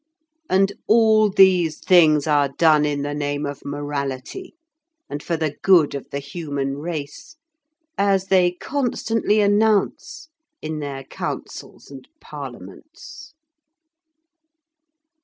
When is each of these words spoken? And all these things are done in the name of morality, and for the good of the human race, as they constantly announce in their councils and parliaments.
And 0.49 0.73
all 0.87 1.29
these 1.29 1.77
things 1.77 2.25
are 2.25 2.49
done 2.57 2.85
in 2.85 3.03
the 3.03 3.13
name 3.13 3.45
of 3.45 3.63
morality, 3.63 4.55
and 5.07 5.21
for 5.21 5.37
the 5.37 5.55
good 5.61 5.93
of 5.93 6.09
the 6.09 6.17
human 6.17 6.79
race, 6.79 7.35
as 7.99 8.25
they 8.29 8.53
constantly 8.53 9.41
announce 9.41 10.29
in 10.59 10.79
their 10.79 11.03
councils 11.03 11.91
and 11.91 12.07
parliaments. 12.19 13.35